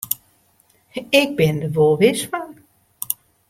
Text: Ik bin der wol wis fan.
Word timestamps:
Ik 1.21 1.29
bin 1.37 1.55
der 1.61 1.71
wol 1.75 1.95
wis 2.01 2.21
fan. 2.31 2.51